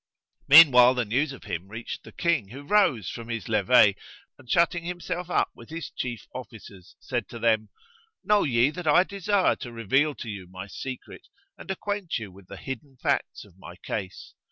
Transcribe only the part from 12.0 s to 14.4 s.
you with the hidden facts of my case.